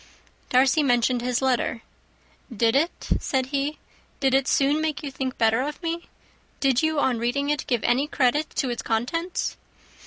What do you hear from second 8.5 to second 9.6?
to its contents?"